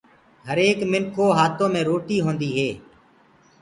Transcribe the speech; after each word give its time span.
هر 0.47 0.57
ايڪ 0.65 0.79
منکِو 0.91 1.25
هآتو 1.37 1.65
مي 1.73 1.81
روٽي 1.89 2.17
هوندي 2.25 2.49
هي 2.57 2.69